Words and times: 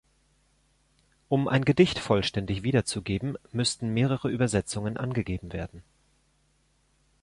Um 1.29 1.47
ein 1.47 1.63
Gedicht 1.63 1.99
vollständig 1.99 2.63
wiederzugeben, 2.63 3.37
müssten 3.51 3.93
mehrere 3.93 4.31
Übersetzungen 4.31 4.97
angegeben 4.97 5.53
werden. 5.53 5.83